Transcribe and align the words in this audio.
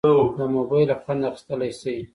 له 0.37 0.45
موبایله 0.55 0.95
خوند 1.01 1.21
اخیستیلی 1.29 1.71
شې. 1.79 1.95